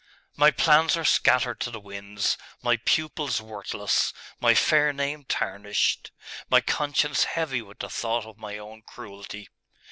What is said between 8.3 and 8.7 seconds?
my